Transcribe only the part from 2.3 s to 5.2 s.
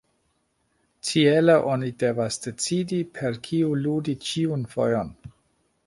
decidi per kiu ludi ĉiun fojon.